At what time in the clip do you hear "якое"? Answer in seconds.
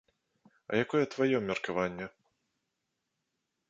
0.85-1.03